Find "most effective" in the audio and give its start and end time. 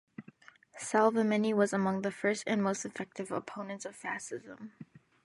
2.63-3.29